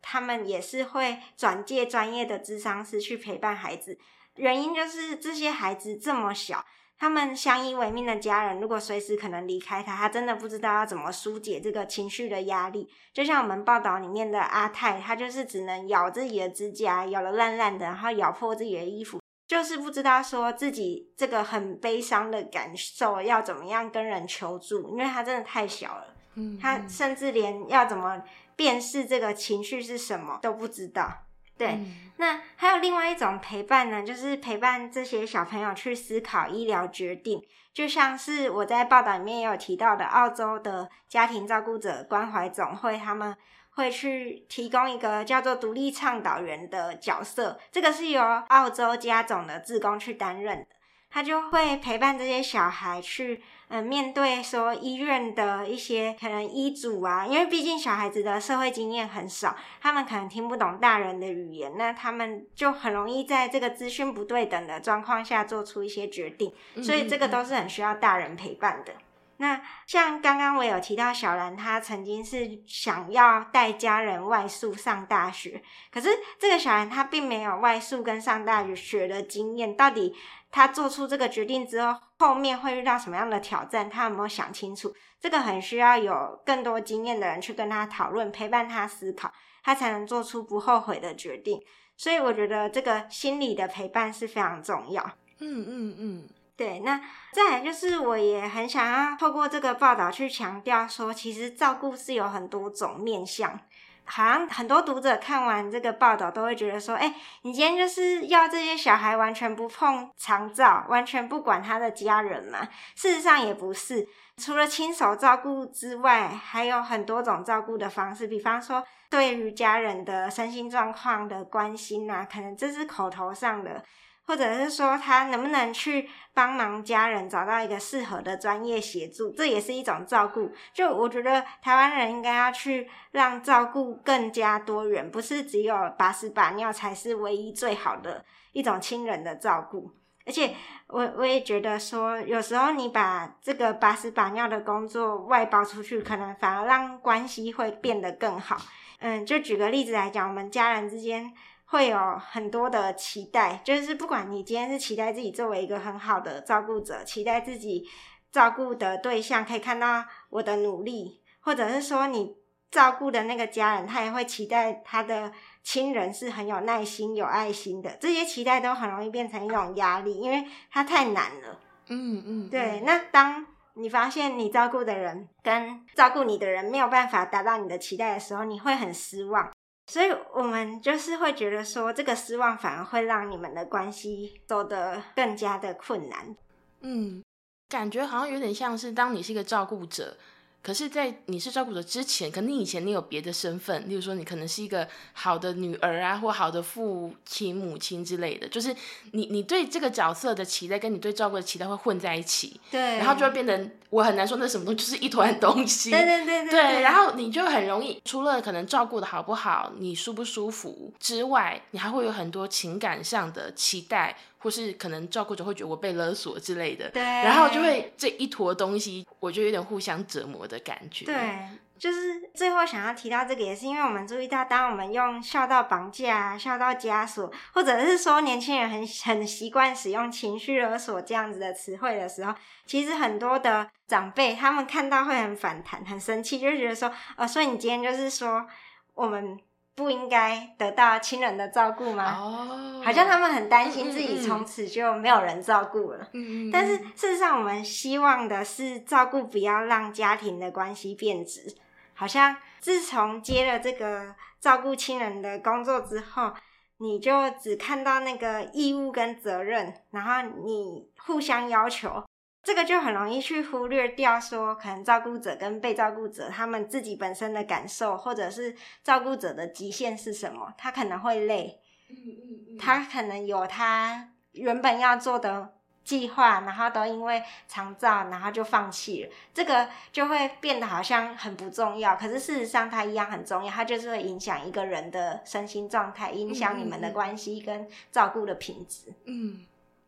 [0.00, 3.98] 他们也是会转介专业的智商师去陪伴孩子。
[4.36, 6.64] 原因就是这些孩子这么小，
[6.98, 12.88] 他们相依为命的家人如果随时可能离开他，他真的不知道要怎么疏解这个情绪的压力。
[13.12, 26.14] 就像我们报道里面的阿泰，他就是只能咬自己的指甲，咬了烂烂的，然后咬破自己的衣服，就是不知道说自己这个很悲伤的感受要怎么样跟人求助，因为他真的太小了，
[26.60, 28.22] 他甚至连要怎么
[28.56, 31.24] 辨识这个情绪是什么都不知道。
[31.56, 31.78] 对，
[32.16, 37.40] 那还有另外一种陪伴呢，就是陪伴这些小朋友去思考医疗决定，
[37.72, 43.36] 就像是我在报道里面也有提到的，澳洲的家庭照顾者关怀总会，他们
[43.70, 50.66] 会去提供一个叫做独立倡导员的角色，这个是由澳洲家总的志工去担任的。
[51.10, 68.92] 他就会陪伴这些小孩去，嗯，面对说医院的一些可能医嘱啊，因为毕竟小孩子的社会经验很少，他们可能听不懂大人的语言，那他们就很容易在这个资讯不对等的状况下做出一些决定，所以这个都是很需要大人陪伴的。
[69.38, 80.14] 那像刚刚我有提到小兰，她曾经是想要带家人外宿上大学，可是这个小兰她并没有外宿跟上大学的经验，到底？
[80.52, 83.88] 她做出这个决定之后，后面会遇到什么样的挑战？
[83.90, 84.94] 他有没有想清楚？
[85.20, 91.60] 这个很需要有更多经验的人去跟他讨论，陪伴他思考，他才能做出不后悔的决定。
[91.96, 95.02] 所以我觉得这个心理的陪伴是非常重要。
[95.40, 96.80] 嗯嗯嗯，对。
[96.80, 97.00] 那
[97.32, 103.60] 再来就是，我也很想要透过这个报道去强调说，其实照顾是有很多种面向。
[104.06, 118.26] 好像很多读者看完这个报道，都会觉得说：“哎，你今天就是要这些小孩完全不碰长照，完全不管他的家人嘛？”事实上也不是，除了亲手照顾之外，还有很多种照顾的方式。
[118.26, 123.82] 比方说，对于家人的身心状况的关心啊，可能这是口头上的。
[124.26, 130.50] 或者是说他能不能去帮忙家人找到一个适合的专业协助，这也是一种照顾。
[130.72, 139.90] 就我觉得台湾人应该要去让照顾更加多元，不是只有把屎把尿才是唯一最好的一种亲人的照顾。
[140.26, 140.54] 而且
[140.86, 148.56] 我我也觉得说，有时候你把这个把屎把尿的工作外包出去，可能反而让关系会变得更好。
[149.00, 151.30] 嗯，就举个例子来讲，我们家人之间。
[151.74, 151.98] 会有
[152.30, 157.84] 很多的期待，就是不管你今天是期待自己作为一个很好的照顾者，期待自己
[158.30, 162.36] 照顾的对象可以看到我的努力，或者是说你
[162.70, 165.32] 照顾的那个家人，他也会期待他的
[165.64, 167.90] 亲人是很有耐心、有爱心的。
[168.00, 171.58] 这些期待都很容易变成一种压力，因为它太难了。
[171.88, 172.82] 嗯嗯，对。
[172.86, 179.50] 那当你发现你照顾的人跟照顾你的人没有办法达到你的期待的时候，你会很失望。
[179.86, 186.34] 所以我们就是会觉得说，这个失望反而会让你们的关系走得更加的困难。
[186.80, 187.22] 嗯，
[187.68, 190.16] 感觉好像有点像是当你是一个照顾者。
[190.64, 198.74] 可是，在你是照顾者之前，可能你以前你有别的身份，例如说你可能是一个好的女儿啊，或好的父亲、母亲之类的，就是
[199.12, 214.16] 你你对这个角色的期待，跟你对照顾的期待会混在一起，对，然后就会变成我很难说那什么东西，就是一团东西，对对对对，然后你就很容易，除了可能照顾的好不好，你舒不舒服之外，你还会有很多情感上的期待。
[214.44, 221.06] 或是可能照顾者会觉得我被勒索之类的，对，然后就会这一坨东西，我就有点互相折磨的感觉。
[221.06, 232.34] 对，就是最后想要提到这个，也是因为我们注意到，当我们用孝道绑架、孝道枷锁，或者是说年轻人很很习惯使用情绪勒索这样子的词汇的时候，
[232.66, 238.46] 其实很多的长辈他们看到会很反弹、很生气，就觉得说，呃，所以你今天就是说
[238.92, 239.38] 我们。
[239.76, 242.16] 不应该得到亲人的照顾吗？
[242.18, 246.08] 哦，好像他们很担心自己从此就没有人照顾了。
[246.12, 246.50] 嗯嗯。
[246.52, 251.56] 但是事实上，我们希望的是照顾不要让家庭的关系变质。
[251.94, 256.32] 好像自从接了这个照顾亲人的工作之后，
[256.78, 262.04] 你就只看到那个义务跟责任，然后你互相要求。
[262.44, 288.92] 这个就很容易去忽略掉说，可能照顾者跟被照顾者他们自己本身的感受，或者是照顾者的极限是什么，他可能会累，嗯嗯嗯，他可能有他原本要做的计划，然后都因为长照，然后就放弃了，这个就会变得好像很不重要，可是事实上它一样很重要，它就是会影响一个人的身心状态，影响你们的关系跟照顾的品质。
[289.06, 289.46] 嗯。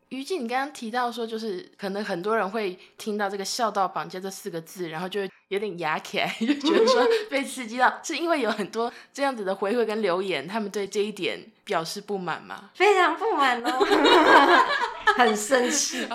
[0.09, 12.69] 于静，你刚刚提到说，就是可能很多人会听到这个“孝道绑架”这四个字，然后就有点牙起来， 就觉得说 被刺激到，是因为有很多这样子的回馈跟留言，他们对这一点表示不满吗？
[12.73, 13.85] 非常不满哦，
[15.17, 16.07] 很生气。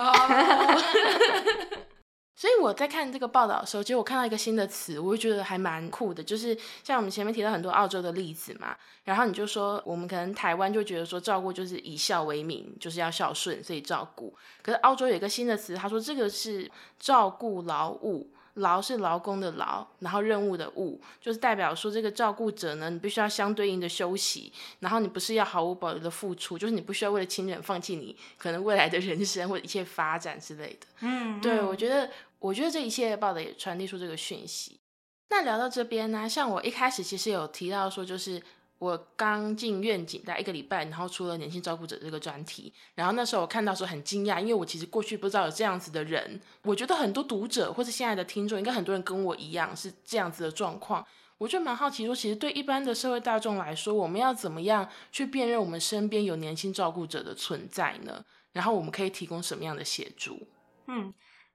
[2.43, 6.53] 所以我在看这个报道的时候，其实我看到一个新的词，我就觉得还蛮酷的，就是
[6.83, 8.75] 像我们前面提到很多澳洲的例子嘛，
[9.05, 14.35] 然后你就说我们可能台湾就觉得说照顾就是以孝为名，就是要孝顺，所以照顾。
[14.61, 24.51] 可是澳洲有一个新的词，他说这个是照顾劳务，劳是劳工的劳，然后任务的务，就是代表说这个照顾者呢，你必须要相对应的休息，
[24.81, 30.87] 然后你不是要毫无保留的付出，就是你不需要为了亲人放弃你可能未来的人生或者一切发展之类的。
[30.99, 32.09] 嗯，对我觉得。
[32.43, 34.77] 我觉得这一切报道也传递出这个讯息。
[35.29, 38.43] 那聊到这边呢，像我一开始其实有提到说，就是
[38.79, 46.37] 我刚进愿景待一个礼拜，然后出了年轻照顾者这个专题，然后那时候我看到说很惊讶，因为我其实过去不知道有这样子的人。
[46.63, 51.05] 我觉得很多读者或是现在的听众，应该很多人跟我一样是这样子的状况。
[51.37, 58.25] 我就蛮好奇说，其实对一般的社会大众来说，我们要怎么样去辨认我们身边有年轻照顾者的存在呢？
[58.51, 60.45] 然后我们可以提供什么样的协助？
[60.87, 61.13] 嗯。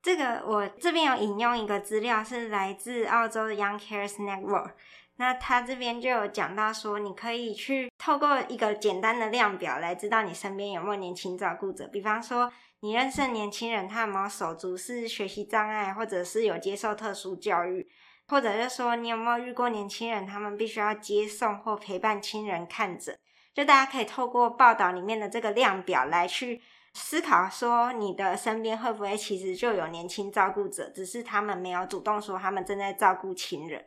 [0.08, 4.70] 这个我这边有引用一个资料，是来自澳洲的 Young Cares Network。
[5.16, 11.86] 那他这边就有讲到说，你可以去透过一个简单的量表来知道你身边有没有年轻照顾者。
[11.88, 17.86] 比方说，你认识年轻人，他有没有手足是学习障碍，或者是有接受特殊教育，
[18.28, 23.14] 或者是说你有没有遇过年轻人，他们必须要接送或陪伴亲人看诊。
[23.52, 26.62] 就大家可以透过报道里面的这个量表来去。
[26.98, 33.84] 思考说，你的身边会不会其实就有年轻照顾者，只是他们没有主动说他们正在照顾亲人。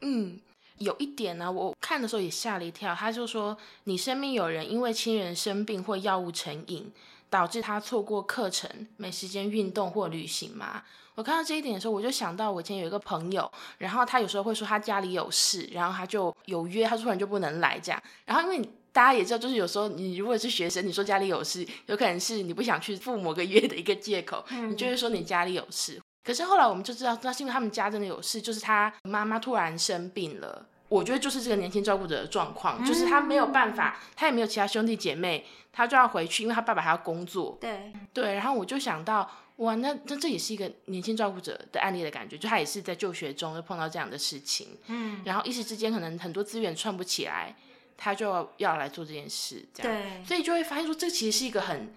[0.00, 0.40] 嗯，
[0.78, 2.94] 有一点呢，我看的时候也吓了一跳。
[2.94, 6.92] 他就说，你身边有人因为亲人生病或药物成瘾，
[7.28, 10.84] 导致他错过课程、没时间运动或旅行吗？
[11.16, 18.02] 我看到这一点的时候，我就想到我以前有一个朋友，然后他有时候会说他家里有事，然后他就有约，他突然就不能来这样。
[18.26, 26.00] 然后因为大家也知道，就是有时候你如果是学生，你说家里有事，有可能是你不想去赴某个月的一个借口，你就会说你家里有事。
[26.24, 30.66] 可是后来我们就知道，那是因为他们家真的有事，就是他妈妈突然生病了。
[30.88, 37.58] 我觉得就是这个年轻照顾者的状况，就是他没有办法，他也没有其他兄弟姐妹，他就要回去，因为他爸爸还要工作。
[37.60, 47.54] 对对，然后我就想到，哇，那那这也是一个年轻照顾者的案例的感觉，就他也是在就学中就碰到这样的事情，嗯，然后一时之间可能很多资源串不起来。
[47.96, 51.94] 他就要来做这件事，这样，所以就会发现说，这其实是一个很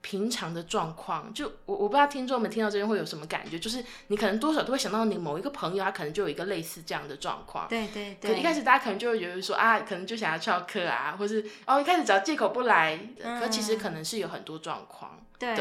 [0.00, 1.32] 平常的状况。
[1.32, 7.68] 就我我不知道听众们听到这边会有什么感觉，就是你可能多少都会想到你某一个朋友，他可能就有一个类似这样的状况。
[7.68, 8.32] 对对对。
[8.32, 12.98] 可一开始大家可能就会觉得说啊，可能就想要翘课啊，或是哦一开始找借口不来，
[13.40, 15.18] 可其实可能是有很多状况。
[15.38, 15.56] 对，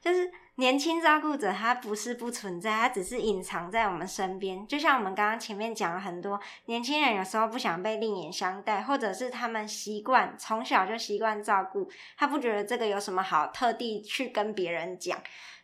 [0.00, 0.30] 就是。
[0.56, 4.66] 年轻照顾者，他不是不存在，他只是隐藏在我们身边。
[4.66, 15.18] 就像我们刚刚前面讲了很多，年轻人有时候不想被另眼相待，或者是他们习惯从小就习惯照顾，他不觉得这个有什么好特地去跟别人讲。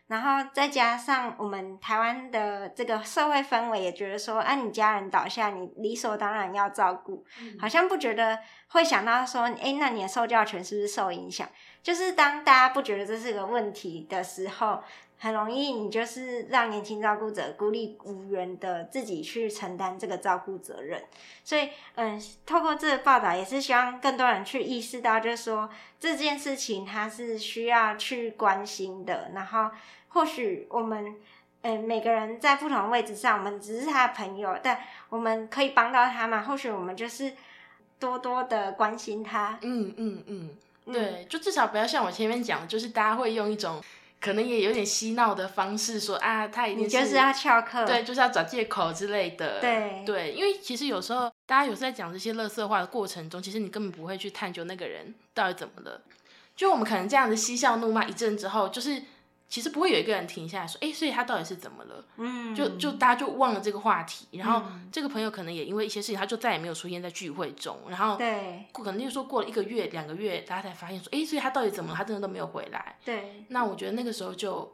[0.07, 7.23] 然后再加上我们台湾的这个社会氛围，也觉得说，啊，你家人倒下，你理所当然要照顾，
[7.59, 11.47] 好像不觉得会想到说，哎，那你的受教权是不是受影响？
[11.81, 14.83] 就是当大家不觉得这是个问题的时候，
[15.17, 21.03] 很容易你就是让年轻照顾者孤立无援的自己去承担这个照顾责任。
[21.43, 29.31] 所以，嗯，透过这个报道，也是希望更多人去意识到，就是说这件事情它是需要去关心的。
[29.33, 29.71] 然后，
[30.09, 31.15] 或许我们，
[31.63, 36.43] 嗯，每个人在不同位置上，我们只是他的朋友，但我们可以帮到他嘛？
[36.43, 37.33] 或许我们就是
[37.99, 39.57] 多多的关心他。
[39.61, 40.49] 嗯嗯嗯。
[40.91, 43.81] 对，就至少不要像我前面讲，就是大家会用一种
[44.21, 49.59] 可能也有点嬉闹的方式说啊，他一定就是要翘课，对，就是要找借口之类的。
[49.59, 56.01] 对对，因为其实有时候大家有时候在讲这些乐色话的过程中，其实你根本不会去探究那个人到底怎么了。
[56.55, 59.01] 就我们可能这样子嬉笑怒骂一阵之后，就是。
[59.49, 62.05] 其实不会有一个人停下来说，哎，所以他到底是怎么了？
[62.17, 71.95] 嗯，就就大家就忘了这个话题，然后这个朋友可能也因为一些事情，他就再也没有出现在聚会中，然后对，可能就说过了一个月、两个月，大家才发现说，哎，所以他到底怎么了？
[71.97, 72.97] 他真的都没有回来。
[73.03, 74.71] 对，那我觉得那个时候就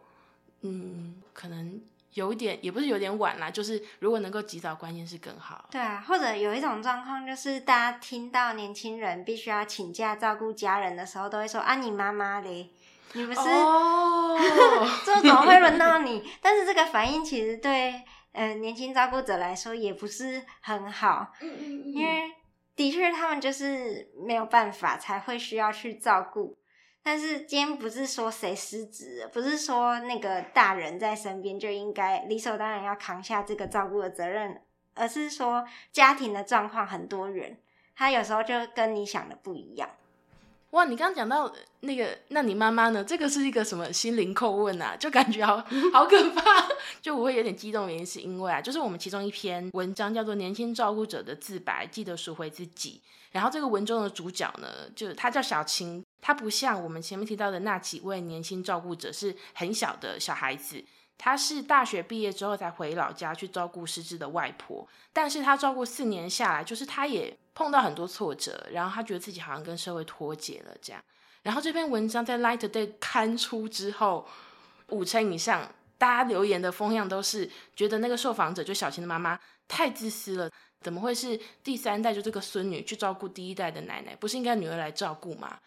[0.61, 1.79] 嗯，可能
[2.13, 5.69] 有一点，也不是有点晚啦，就是如果能够及早关心是更好。
[5.71, 12.71] 对啊，或者有一种状况就是，大家听到年轻人必须要请假照顾家人的时候，都会说啊，你妈妈嘞，
[13.15, 14.37] 你不是、哦，
[15.05, 16.21] 这怎么会轮到你？
[16.41, 22.31] 但是这个反应其实对呃年轻照顾者来说也不是很好，嗯嗯嗯因为
[22.75, 26.57] 的确他们就是没有办法才会需要去照顾。
[27.01, 34.61] 但是今天不是说谁失职，不是说那个大人在身边就应该理所当然要扛下这个照顾的责任，
[34.95, 37.57] 而是说家庭的状况很多人，
[37.95, 39.87] 他有时候就跟你想的不一样。
[40.75, 43.01] 哇，你刚刚讲到那个，那你妈妈呢？
[43.01, 44.93] 这个是一个什么心灵叩问啊？
[44.97, 45.55] 就感觉好
[45.93, 46.67] 好可怕。
[47.01, 53.01] 就我会有点激动，原因是因为啊，就是我们其中一篇文章叫做《年轻照顾者的自白》，记得赎回自己。
[53.31, 60.83] 然后这个文中的主角呢，就是他叫小青，他不像我们前面提到的那几位年轻照顾者是很小的小孩子。
[61.17, 71.01] 他是大学毕业之后才回老家去照顾失智的外婆，但是他照顾四年下来，就是他也碰到很多挫折，然后他觉得自己好像跟社会脱节了这样。
[71.41, 74.27] 然后这篇文章在 Light Day 刊出之后，
[74.89, 85.57] 五成以上大家留言的风向都是觉得那个受访者就小琴的妈妈太自私了，怎么会是第三代就这个孙女去照顾第一代的奶奶，不是应该女儿来照顾吗？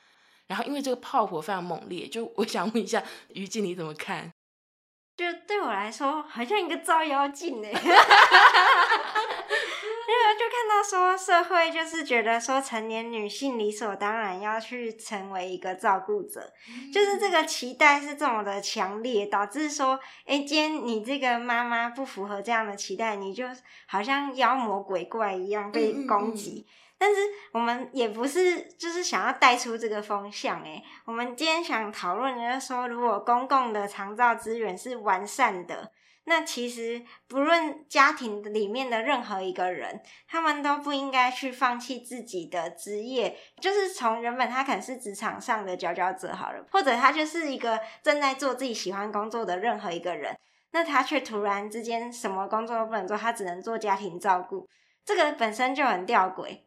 [0.47, 4.31] 然后因为这个炮火非常猛烈，就我想问一下于静你怎么看？
[5.17, 7.73] 就对我来说，好像一个照妖镜哎。
[10.39, 16.53] 就看到说社会就是觉得说成年女性理所当然要去成为一个照顾者，
[16.95, 23.47] 就是这个期待是这么的强烈，导致说，哎，今天你这个妈妈不符合这样的期待，你就
[23.87, 26.65] 好像妖魔鬼怪一样被攻击。
[27.01, 27.21] 但是
[27.53, 35.93] 我们也不是就是想要带出这个风向，诶，我们今天想讨论的就是说，如果公共的长照资源是完善的，
[36.29, 50.39] 那其实不论家庭里面的任何一个人，他们都不应该去放弃自己的职业，就是从原本他可能是职场上的佼佼者好了，或者他就是一个正在做自己喜欢工作的任何一个人，
[50.73, 54.69] 那他却突然之间什么工作都不能做，他只能做家庭照顾，
[55.07, 56.61] 这个本身就很吊诡。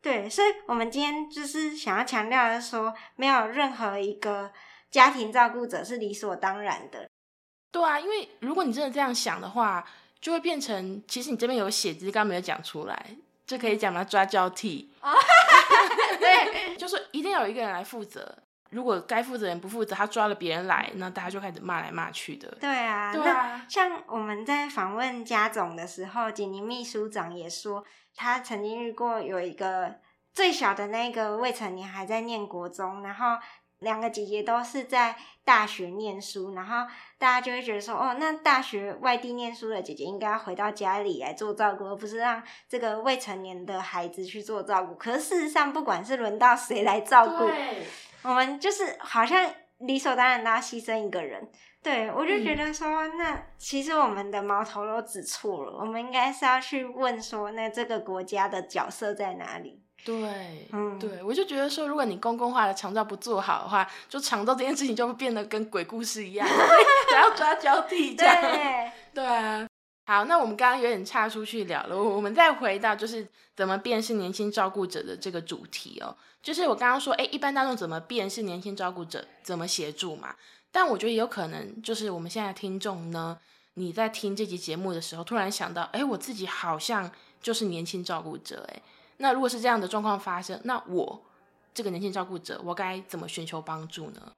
[0.00, 4.52] 对，所以我们今天就是想要强调的说，没有任何一个
[4.92, 7.10] 家庭照顾者是理所当然的。
[7.78, 9.84] 对啊，因为如果你真的这样想的话，
[10.20, 13.06] 就会变成，其实你这边有写，只是刚刚没有讲出来，
[13.46, 14.02] 就可以讲吗？
[14.02, 14.90] 抓交替，
[16.18, 18.36] 对，就是一定要有一个人来负责。
[18.70, 22.48] 如果该负责人不负责，他抓了别人来，那大家就开始骂来骂去的。
[22.60, 29.94] 对啊，对啊像我们在访问家总的时候，锦宁秘书长也说，他曾经遇过有一个
[30.34, 33.38] 最小的那个未成年还在念国中，然后
[33.80, 35.14] 两个姐姐都是在
[35.44, 36.86] 大学念书，然后
[37.16, 44.94] 大家就会觉得说，哦，那大学外地念书的姐姐应该要回到家里来做照顾，而不是让这个未成年的孩子去做照顾。
[44.94, 47.48] 可是事实上，不管是轮到谁来照顾，
[48.22, 51.48] 我们就是好像理所当然都要牺牲一个人。
[51.80, 59.80] 对，我就觉得说，那其实我们的矛头都指错了，我们应该是要去问说，那这个国家的角色在哪里？
[60.04, 66.48] 对，嗯对，我就觉得说，如果你公共化的长照不做好的话，就长照这件事情就会变得跟鬼故事一样，
[67.12, 68.40] 然后抓交替这样。
[68.40, 69.68] 对，对啊，
[70.06, 76.16] 好，那我们刚刚有点岔出去聊了，我我们再回到就是怎么辨识年轻照顾者的这个主题哦。
[76.40, 80.34] 就是我刚刚说，哎，一般大众怎么辨识年轻照顾者，怎么协助嘛？
[80.70, 83.36] 但我觉得有可能，就是我们现在听众呢，
[83.74, 87.10] 你在听这集节目的时候，突然想到，哎，我自己好像
[87.42, 88.82] 就是年轻照顾者，哎，
[89.18, 91.24] 那如果是这样的状况发生，那我
[91.74, 94.32] 这个年轻照顾者，我该怎么寻求帮助呢？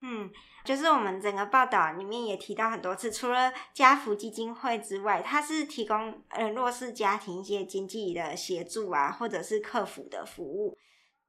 [0.00, 0.30] 嗯，
[0.64, 10.78] 就是我们整个报道里面也提到很多次，除了家福基金会之外，它是提供呃弱势家庭一些经济的协助啊，或者是客服的服务。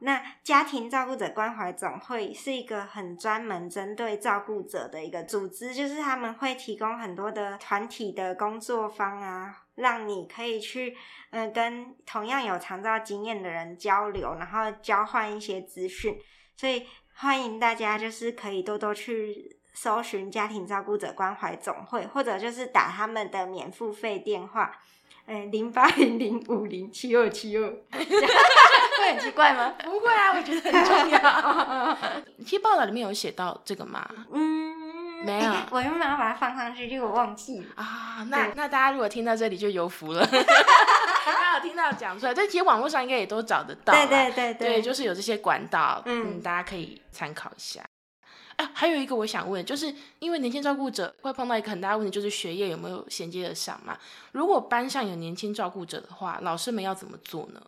[0.02, 10.96] 那家庭照顾者关怀总会是一个很专门针对照顾者的一个组织，就是他们会提供很多的团体的工作坊啊，让你可以去
[11.32, 16.18] 嗯、呃跟同样有长照经验的人交流，然后交换一些资讯。
[16.56, 24.72] 所以欢迎大家就是可以多多去搜寻家庭照顾者关怀总会，或者就是打他们的免付费电话，
[25.26, 29.74] 呃零八零零五零七二七二， 会很奇怪吗？
[29.84, 31.98] 不会啊，我觉得很重要。
[32.46, 34.10] 其实报道里面有写到这个吗？
[34.34, 34.79] 嗯，
[35.24, 37.66] 没有欸 我原本要把它放上去，结果忘记了。
[37.76, 44.06] 啊，那那大家如果听到这里就有福了， 刚好听到讲出来，但其实网络上应该也都找得到啦。
[44.06, 47.82] 对对对对，就是有这些管道，嗯嗯，大家可以参考一下。
[48.56, 53.98] 哎，还有一个我想问，就是因为年轻照顾者会碰到一个很大的问题，就是学业有没有衔接得上嘛？
[54.34, 57.62] 如果班上有年轻照顾者的话，老师们要怎么做呢？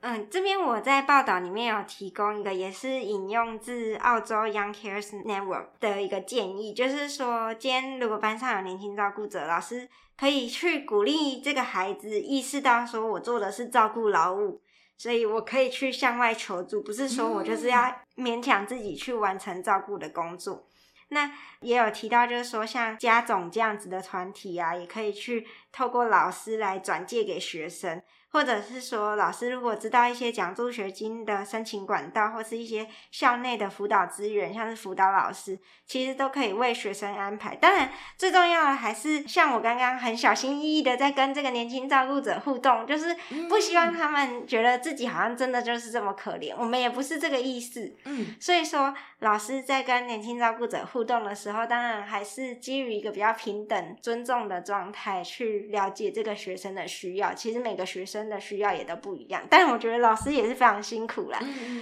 [0.00, 14.62] 嗯，这边我在报道里面有提供一个，也是引用自澳洲 Young Cares Network 的一个建议，就是说，今天如果班上有年轻照顾者，老师可以去鼓励这个孩子意识到，说我做的是照顾劳务，
[14.96, 20.64] 所以我可以去向外求助，不是说我就是要勉强自己去完成照顾的工作。
[21.08, 21.28] 那
[21.60, 28.00] 也有提到，就是说像家总这样子的团体啊，也可以去透过老师来转借给学生。
[28.30, 37.56] 或者是说，老师如果知道一些奖助学金的申请管道，或是一些校内的辅导资源，像是辅导老师，其实都可以为学生安排。
[37.56, 43.16] 当然，最重要的还是像我刚刚很小心翼翼的在跟这个年轻照顾者互动，就是
[43.48, 46.54] 不希望他们觉得自己好像真的就是这么可怜。
[46.58, 47.96] 我们也不是这个意思。
[48.04, 57.32] 嗯，所以说，老师在跟年轻照顾者互动的时候，当然还是基于一个比较平等、尊重的状态去了解这个学生的需要。
[57.32, 58.28] 其实每个学生。
[58.28, 61.38] 的需要也都不一样，但是我觉得老师也是非常辛苦啦。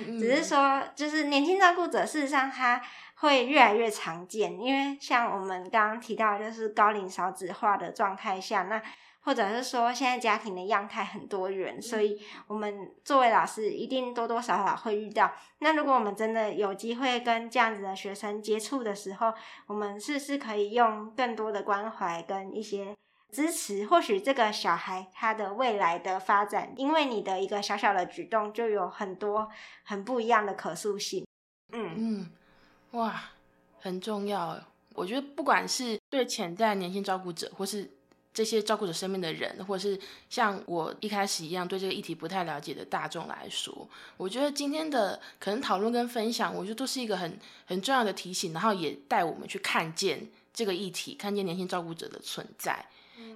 [0.06, 2.80] 只是说，就是年轻照顾者，事实上他
[3.16, 8.80] 会越来越常见，因为像我们刚刚提到，就是高龄少子化的状态下，那
[9.26, 15.32] 或者是说现在家庭的样态很多元，所以我们作为老师，一定多多少少会遇到。
[15.58, 19.34] 那如果我们真的有机会跟这样子的学生接触的时候，
[19.66, 22.94] 我们是不是可以用更多的关怀跟一些。
[23.32, 29.50] 支持，或许这个小孩他的未来的发展，因为你的一个小小的举动，就有很多
[29.82, 31.26] 很不一样的可塑性。
[31.72, 32.30] 嗯嗯，
[32.92, 33.20] 哇，
[33.80, 34.58] 很重要。
[34.94, 37.90] 我觉得不管是对潜在年轻照顾者，或是
[38.36, 52.84] 这些照顾者身边的人，或是像我一开始一样对这个议题不太了解的大众来说，我觉得今天的可能讨论跟分享，我觉得都是一个很很重要的提醒，然后也带我们去看见这个议题，看见年轻照顾者的存在。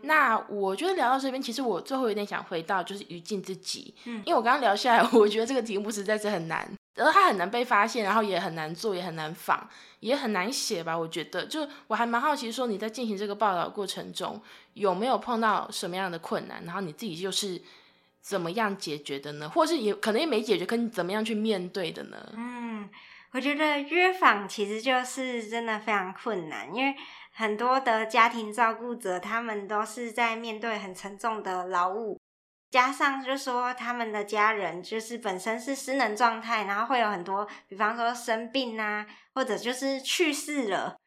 [0.02, 6.70] 那我觉得聊到这边，其实我最后有点想回到就是于静自己，嗯，因为我刚刚聊下来， 我觉得这个题目实在是很难，
[7.00, 9.68] 而它很难被发现，然后也很难做，也很难仿，
[10.00, 10.96] 也很难写吧。
[10.96, 14.40] 我觉得，就我还蛮好奇，说你在进行这个报道过程中
[14.74, 17.60] 有没有碰到什么样的困难，然后你自己又是
[18.20, 19.48] 怎么样解决的呢？
[19.48, 22.16] 或是也可能也没解决，可你怎么样去面对的呢？
[22.36, 22.88] 嗯，
[23.32, 26.94] 我觉得约访其实就是真的非常困难，因为。
[27.32, 32.20] 很多的家庭照顾者，他们都是在面对很沉重的劳务，
[32.70, 40.98] 加上就说他们的家人就是本身是失能状态，然后会有很多，比方说生病啊，或者就是去世了，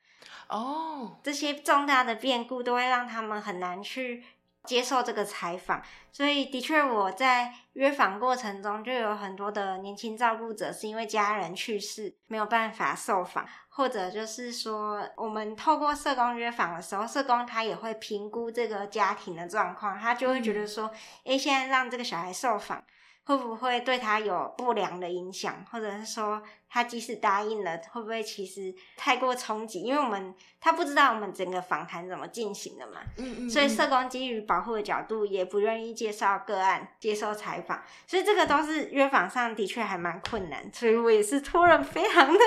[0.50, 4.24] 哦，这些重大的变故都会让他们很难去。
[4.66, 13.46] 接受这个采访，所以的确我在约访过程中就有很多的年轻照顾者是因为家人去世没有办法受访，
[13.76, 20.92] 或者就是说我们透过社工约访的时候，社工他也会评估这个家庭的状况，他就会觉得说，
[21.24, 22.84] 诶，现在让这个小孩受访。
[23.26, 29.82] 会不会对他有不良的影响，或者是说他即使答应了，会不会其实太过冲击？
[29.82, 42.40] 因为我们他不知道我们整个访谈怎么进行的嘛，嗯嗯，所以社工基于保护的角度，也不愿意介绍个案接受采访，所以这个都是约访上的确还蛮困难，所以我也是拖了非常的，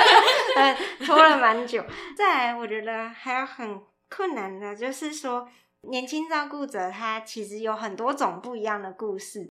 [1.06, 1.82] 拖了蛮久。
[2.16, 3.80] 再来，我觉得还有很
[4.10, 5.48] 困难的，就是说
[5.88, 9.50] 年轻照顾者他其实有很多种不一样的故事。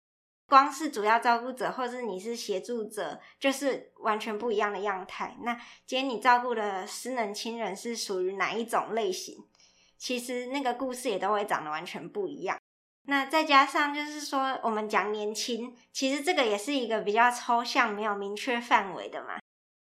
[0.51, 5.37] 光是主要照顾者，或是你是协助者，就是完全不一样的样态。
[5.43, 5.55] 那
[5.87, 9.37] 今天你照顾的失能亲人是属于哪一种类型？
[9.97, 12.59] 其实那个故事也都会长得完全不一样。
[13.05, 19.39] 那再加上就是说，我们讲年轻，其实这个也是一个比较抽象、没有明确范围的嘛。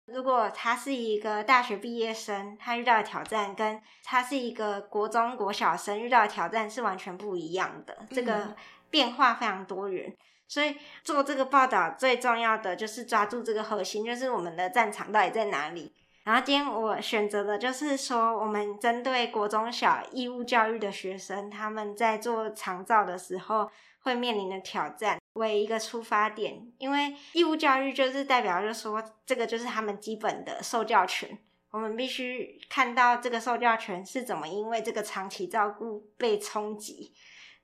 [0.06, 8.06] 如果他是一个大学毕业生，他遇到的挑战，跟他是一个国中国小生遇到的挑战是完全不一样的。
[8.12, 8.56] 这个
[8.90, 10.16] 变化非常多元。
[10.48, 15.92] 所以做这个报道最重要的就是抓住这个核心，就是我们的战场到底在哪里。
[16.24, 23.70] 然后今天我选择的就是说，我们针对国中小义务教育的学生，他们在做长照的时候
[24.00, 31.38] 会面临的挑战为一个出发点，因为义务教育就是代表，就是说这个就是他们基本的受教权，
[31.70, 37.14] 我们必须看到这个受教权是怎么因为这个长期照顾被冲击。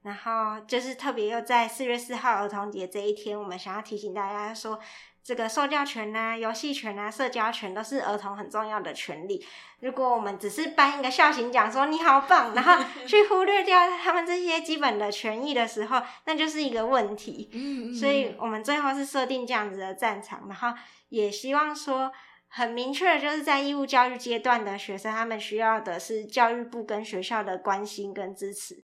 [0.03, 4.79] 然后就是特别又在四月四号儿童节这一天，我们想要提醒大家说，
[5.23, 9.45] 这个受教权啊、游戏权啊、社交权都是儿童很重要的权利。
[9.79, 17.49] 如果我们只是颁一个孝行奖说你好棒，然后 去忽略掉他们这些基本的权益的时候，那就是一个问题。
[17.53, 17.93] 嗯嗯。
[17.93, 20.73] 所以我们最后是设定这样子的战场，然后
[21.09, 22.11] 也希望说。
[22.53, 28.83] 很明确的就是在义务教育阶段的学生，他们需要的是教育部跟学校的关心跟支持。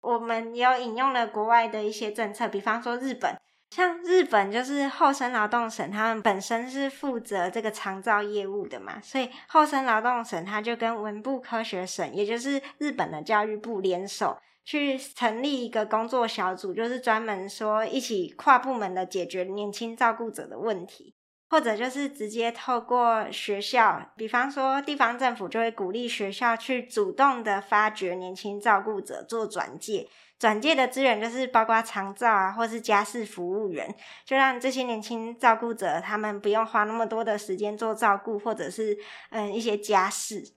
[0.00, 3.36] 我们有引用了国外的一些政策，比方说日本，
[3.70, 14.38] 像日本就是厚生劳动省，他们本身是负责这个长照业务的嘛，所以厚生劳动省他就跟文部科学省，也就是日本的教育部联手。
[14.64, 21.14] 去成立一个工作小组，就是专门说一起跨部门的解决年轻照顾者的问题，
[21.48, 33.94] 或者就是直接透过学校，比方说地方政府就会鼓励学校去主动的发掘年轻照顾者做转介，转介的资源就是包括长照啊，或是家事服务员，
[34.24, 38.98] 就让这些年轻照顾者他们不用花那么多的时间做照顾，或者是
[39.30, 40.52] 嗯一些家事，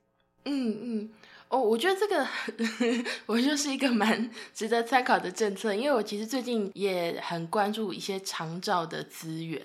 [0.46, 1.14] 嗯嗯。
[1.48, 2.26] 哦，我觉得这个
[3.28, 9.62] 我就是一个蛮值得参考的政策，因为我其实最近也很关注一些长照的资源，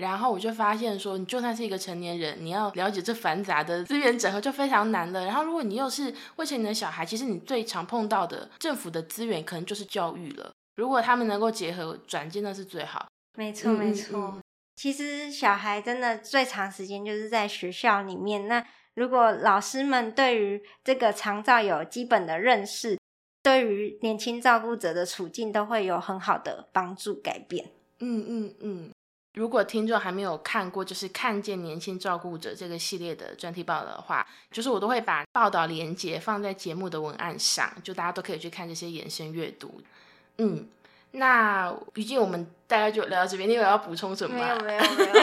[0.00, 5.24] 然后我就发现说，你就算是一个成年人，你要了解这繁杂的资源整合就非常难了。
[5.26, 10.50] 然后如果你又是未成年的小孩，其实你最常碰到的政府的资源可能就是教育了。
[10.76, 13.06] 如果他们能够结合转接，那是最好。
[13.36, 14.38] 没错，没错。
[14.76, 18.64] 其实小孩真的最长时间就是在学校里面那。
[18.94, 22.98] 如果老师们对于这个长照有基本的认识，
[23.40, 27.70] 对于年轻照顾者的处境都会有很好的帮助改变。
[28.00, 28.90] 嗯嗯嗯。
[29.34, 39.80] 如果听众还没有看过，就是看见年轻照顾者这个系列的专题报道的话，就是我都会把报道连接放在节目的文案上，就大家都可以去看这些延伸阅读。
[40.38, 40.66] 嗯，
[41.12, 44.34] 那毕竟我们大概就聊到这边，你有要补充什么？
[44.38, 45.14] 没有没有没有。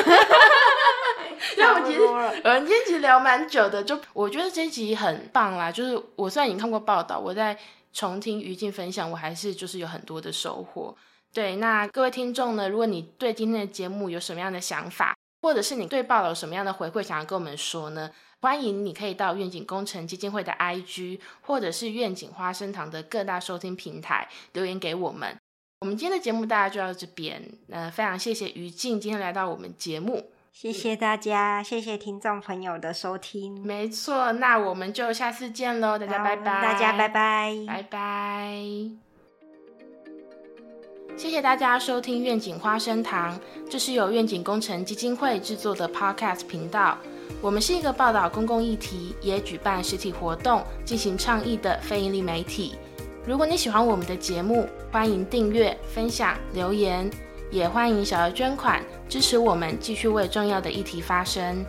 [1.57, 2.13] 因为我其实，我
[2.49, 5.71] 们今天其实聊蛮久的，就我觉得这集很棒啦。
[5.71, 7.57] 就是我虽然已经看过报道，我在
[7.91, 10.95] 重听于静分享，我还是就是有很多的收获。
[11.33, 18.11] 对，那各位听众呢，如果你对今天的节目有什么样的想法，或者是你对报道有什么样的回馈想要跟我们说呢？
[18.39, 25.35] 欢迎你可以到愿景工程基金会的 IG，或者是愿景花生堂的各大收听平台留言给我们。
[25.81, 30.31] 我们今天的节目大家就到这边，呃，非常谢谢于静今天来到我们节目。
[30.53, 33.59] 谢谢大家，谢谢听众朋友的收听。
[33.63, 36.43] 没错，那我们就下次见喽，大家拜拜。
[36.61, 39.06] 大家拜拜，拜拜。
[41.17, 46.95] 谢谢大家收听愿景花生堂，这是由愿景工程基金会制作的 Podcast 频道。
[47.41, 52.75] 我们是一个报道公共议题，也举办实体活动进行倡议的非营利媒体。
[53.25, 57.09] 如果你喜欢我们的节目，欢迎订阅、分享、留言。
[57.49, 61.65] 也欢迎小额捐款支持我们，继续为重要的议题发声。